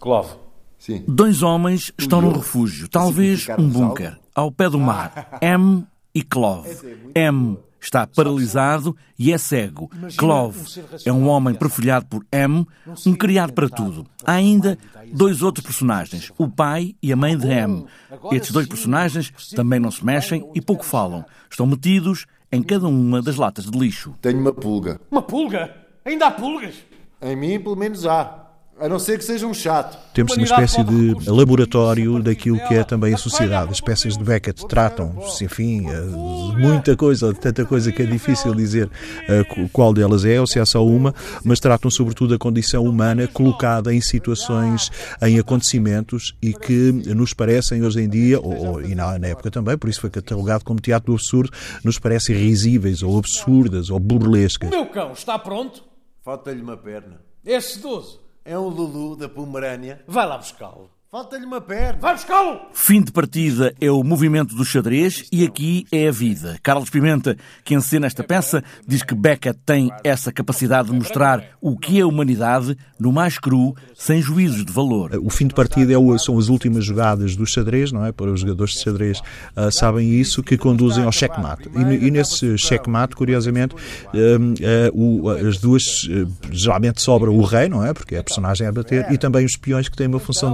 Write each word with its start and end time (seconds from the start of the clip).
Clove. 0.00 0.34
Sim. 0.78 1.04
Dois 1.06 1.42
homens 1.42 1.92
estão 1.98 2.22
num 2.22 2.32
refúgio, 2.32 2.88
talvez 2.88 3.46
um 3.58 3.68
bunker, 3.68 4.18
ao 4.34 4.50
pé 4.50 4.68
do 4.70 4.80
mar. 4.80 5.38
M 5.42 5.86
e 6.14 6.22
Clove. 6.22 6.70
M 7.14 7.58
está 7.78 8.06
paralisado 8.06 8.96
e 9.18 9.30
é 9.30 9.36
cego. 9.36 9.90
Clove 10.16 10.80
é 11.04 11.12
um 11.12 11.28
homem 11.28 11.54
perfilhado 11.54 12.06
por 12.06 12.24
M, 12.32 12.66
um 13.06 13.14
criado 13.14 13.52
para 13.52 13.68
tudo. 13.68 14.06
Há 14.24 14.32
ainda 14.32 14.78
dois 15.12 15.42
outros 15.42 15.64
personagens, 15.64 16.32
o 16.38 16.48
pai 16.48 16.94
e 17.02 17.12
a 17.12 17.16
mãe 17.16 17.36
de 17.36 17.46
M. 17.46 17.84
Estes 18.32 18.50
dois 18.50 18.66
personagens 18.66 19.32
também 19.54 19.78
não 19.78 19.90
se 19.90 20.04
mexem 20.04 20.50
e 20.54 20.62
pouco 20.62 20.84
falam. 20.84 21.26
Estão 21.50 21.66
metidos 21.66 22.24
em 22.50 22.62
cada 22.62 22.88
uma 22.88 23.20
das 23.20 23.36
latas 23.36 23.70
de 23.70 23.78
lixo. 23.78 24.14
Tenho 24.22 24.40
uma 24.40 24.52
pulga. 24.52 24.98
Uma 25.10 25.22
pulga? 25.22 25.76
Ainda 26.06 26.26
há 26.26 26.30
pulgas? 26.30 26.74
Em 27.20 27.36
mim, 27.36 27.60
pelo 27.60 27.76
menos 27.76 28.06
há. 28.06 28.39
A 28.80 28.88
não 28.88 28.98
ser 28.98 29.18
que 29.18 29.24
seja 29.24 29.46
um 29.46 29.52
chato. 29.52 29.98
Temos 30.14 30.34
uma 30.34 30.42
espécie 30.42 30.82
de 30.82 31.14
laboratório 31.30 32.18
daquilo 32.22 32.58
que 32.66 32.74
é 32.74 32.82
também 32.82 33.12
a 33.12 33.18
sociedade. 33.18 33.70
As 33.70 33.76
espécies 33.76 34.16
de 34.16 34.24
Beckett 34.24 34.66
tratam-se, 34.66 35.44
enfim, 35.44 35.86
eh, 35.86 36.00
de 36.00 36.56
muita 36.56 36.96
coisa, 36.96 37.30
de 37.30 37.38
tanta 37.38 37.66
coisa 37.66 37.92
que 37.92 38.00
é 38.00 38.06
difícil 38.06 38.54
dizer 38.54 38.90
eh, 39.28 39.44
qual 39.70 39.92
delas 39.92 40.24
é, 40.24 40.40
ou 40.40 40.46
se 40.46 40.58
há 40.58 40.64
só 40.64 40.84
uma, 40.84 41.14
mas 41.44 41.60
tratam 41.60 41.90
sobretudo 41.90 42.34
a 42.34 42.38
condição 42.38 42.84
humana 42.84 43.28
colocada 43.28 43.92
em 43.92 44.00
situações, 44.00 44.90
em 45.20 45.38
acontecimentos 45.38 46.34
e 46.40 46.54
que 46.54 46.90
nos 47.14 47.34
parecem 47.34 47.84
hoje 47.84 48.00
em 48.00 48.08
dia, 48.08 48.40
ou, 48.40 48.80
e 48.80 48.94
na, 48.94 49.14
época 49.28 49.50
também, 49.50 49.76
por 49.76 49.90
isso 49.90 50.00
foi 50.00 50.08
catalogado 50.08 50.64
como 50.64 50.80
teatro 50.80 51.12
do 51.12 51.16
absurdo, 51.16 51.52
nos 51.84 51.98
parecem 51.98 52.34
risíveis 52.34 53.02
ou 53.02 53.18
absurdas 53.18 53.90
ou 53.90 54.00
burlescas. 54.00 54.70
O 54.70 54.72
meu 54.72 54.86
cão 54.86 55.12
está 55.12 55.38
pronto? 55.38 55.84
Falta-lhe 56.24 56.62
uma 56.62 56.78
perna. 56.78 57.20
É 57.44 57.60
sedoso. 57.60 58.29
É 58.44 58.58
um 58.58 58.68
Lulu 58.68 59.16
da 59.16 59.28
Pomerânia. 59.28 60.02
Vai 60.06 60.26
lá 60.26 60.38
buscá-lo. 60.38 60.90
Falta-lhe 61.12 61.44
uma 61.44 61.60
perna. 61.60 61.98
Vai 62.00 62.14
buscá-lo! 62.14 62.60
Fim 62.72 63.02
de 63.02 63.10
partida 63.10 63.74
é 63.80 63.90
o 63.90 64.00
movimento 64.04 64.54
do 64.54 64.64
xadrez 64.64 65.24
e 65.32 65.44
aqui 65.44 65.84
é 65.90 66.06
a 66.06 66.12
vida. 66.12 66.56
Carlos 66.62 66.88
Pimenta, 66.88 67.36
que 67.64 67.74
encena 67.74 68.06
esta 68.06 68.22
peça, 68.22 68.62
diz 68.86 69.02
que 69.02 69.12
Beckett 69.12 69.58
tem 69.66 69.90
essa 70.04 70.30
capacidade 70.30 70.88
de 70.88 70.94
mostrar 70.94 71.42
o 71.60 71.76
que 71.76 71.98
é 71.98 72.02
a 72.02 72.06
humanidade 72.06 72.76
no 72.96 73.10
mais 73.10 73.40
cru, 73.40 73.74
sem 73.92 74.22
juízos 74.22 74.64
de 74.64 74.72
valor. 74.72 75.10
O 75.20 75.28
fim 75.30 75.48
de 75.48 75.54
partida 75.54 75.92
é 75.92 76.18
são 76.18 76.38
as 76.38 76.46
últimas 76.46 76.84
jogadas 76.84 77.34
do 77.34 77.44
xadrez, 77.44 77.90
não 77.90 78.06
é? 78.06 78.12
Para 78.12 78.30
os 78.30 78.38
jogadores 78.38 78.74
de 78.74 78.78
xadrez 78.78 79.18
uh, 79.56 79.68
sabem 79.72 80.10
isso, 80.10 80.44
que 80.44 80.56
conduzem 80.56 81.02
ao 81.02 81.10
checkmate. 81.10 81.68
E, 81.74 82.06
e 82.06 82.10
nesse 82.12 82.56
checkmate, 82.56 83.16
curiosamente, 83.16 83.74
uh, 83.74 84.94
uh, 84.94 85.24
o, 85.24 85.28
as 85.28 85.58
duas, 85.58 86.08
geralmente 86.52 87.02
sobra 87.02 87.32
o 87.32 87.42
rei, 87.42 87.68
não 87.68 87.84
é? 87.84 87.92
Porque 87.92 88.14
é 88.14 88.20
a 88.20 88.22
personagem 88.22 88.64
a 88.68 88.70
bater, 88.70 89.10
e 89.10 89.18
também 89.18 89.44
os 89.44 89.56
peões 89.56 89.88
que 89.88 89.96
têm 89.96 90.06
uma 90.06 90.20
função 90.20 90.52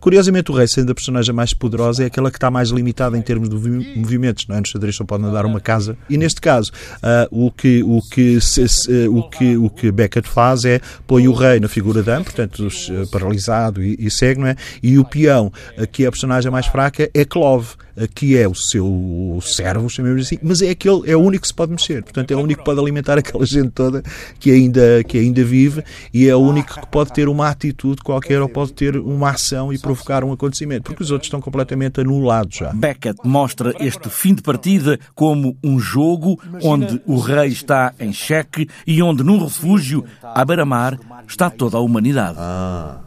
Curiosamente, 0.00 0.50
o 0.50 0.54
rei, 0.54 0.66
sendo 0.66 0.92
a 0.92 0.94
personagem 0.94 1.34
mais 1.34 1.52
poderosa, 1.52 2.02
é 2.02 2.06
aquela 2.06 2.30
que 2.30 2.36
está 2.36 2.50
mais 2.50 2.70
limitada 2.70 3.16
em 3.16 3.22
termos 3.22 3.48
de 3.48 3.56
movimentos. 3.96 4.46
Não 4.46 4.56
é? 4.56 4.60
No 4.60 4.66
xadrez 4.66 4.96
só 4.96 5.04
pode 5.04 5.24
andar 5.24 5.46
uma 5.46 5.60
casa. 5.60 5.96
E 6.08 6.16
neste 6.16 6.40
caso, 6.40 6.70
uh, 6.96 7.46
o, 7.46 7.50
que, 7.50 7.82
o, 7.82 8.00
que, 8.10 8.40
se, 8.40 8.68
se, 8.68 8.90
uh, 8.90 9.16
o, 9.16 9.28
que, 9.28 9.56
o 9.56 9.70
que 9.70 9.90
Beckett 9.90 10.28
faz 10.28 10.64
é 10.64 10.80
põe 11.06 11.28
o 11.28 11.32
rei 11.32 11.60
na 11.60 11.68
figura 11.68 12.02
de 12.02 12.14
portanto, 12.22 12.68
uh, 12.68 13.10
paralisado 13.10 13.82
e, 13.82 13.96
e 13.98 14.10
cego, 14.10 14.42
não 14.42 14.48
é? 14.48 14.56
E 14.82 14.98
o 14.98 15.04
peão, 15.04 15.52
que 15.90 16.04
é 16.04 16.06
a 16.06 16.10
personagem 16.10 16.50
mais 16.50 16.66
fraca, 16.66 17.10
é 17.12 17.24
Clove 17.24 17.74
que 18.14 18.36
é 18.36 18.48
o 18.48 18.54
seu 18.54 19.38
servo, 19.42 19.88
chamemos 19.88 20.26
assim, 20.26 20.38
mas 20.42 20.62
é 20.62 20.70
aquele, 20.70 21.10
é 21.10 21.16
o 21.16 21.20
único 21.20 21.42
que 21.42 21.48
se 21.48 21.54
pode 21.54 21.72
mexer. 21.72 22.02
Portanto, 22.02 22.30
é 22.30 22.36
o 22.36 22.40
único 22.40 22.60
que 22.60 22.64
pode 22.64 22.80
alimentar 22.80 23.18
aquela 23.18 23.44
gente 23.46 23.70
toda 23.70 24.02
que 24.38 24.50
ainda, 24.50 25.04
que 25.04 25.18
ainda 25.18 25.44
vive 25.44 25.84
e 26.12 26.28
é 26.28 26.34
o 26.34 26.40
único 26.40 26.80
que 26.80 26.86
pode 26.88 27.12
ter 27.12 27.28
uma 27.28 27.48
atitude 27.48 28.02
qualquer 28.02 28.40
ou 28.40 28.48
pode 28.48 28.72
ter 28.72 28.96
uma 28.96 29.30
ação 29.30 29.72
e 29.72 29.78
provocar 29.78 30.24
um 30.24 30.32
acontecimento, 30.32 30.84
porque 30.84 31.02
os 31.02 31.10
outros 31.10 31.26
estão 31.26 31.40
completamente 31.40 32.00
anulados 32.00 32.56
já. 32.56 32.72
Beckett 32.72 33.18
mostra 33.24 33.74
este 33.80 34.08
fim 34.08 34.34
de 34.34 34.42
partida 34.42 34.98
como 35.14 35.56
um 35.62 35.78
jogo 35.78 36.40
onde 36.62 37.00
o 37.06 37.18
rei 37.18 37.48
está 37.48 37.94
em 37.98 38.12
xeque 38.12 38.68
e 38.86 39.02
onde 39.02 39.22
num 39.22 39.42
refúgio 39.42 40.04
à 40.22 40.44
beira-mar 40.44 40.98
está 41.28 41.50
toda 41.50 41.76
a 41.76 41.80
humanidade. 41.80 42.36
Ah, 42.38 43.00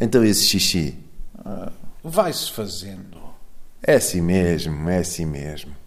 então 0.00 0.24
esse 0.24 0.44
xixi. 0.44 0.94
Vai-se 2.02 2.52
fazendo. 2.52 3.23
É 3.86 3.96
assim 3.96 4.22
mesmo, 4.22 4.88
é 4.88 4.98
assim 4.98 5.26
mesmo. 5.26 5.83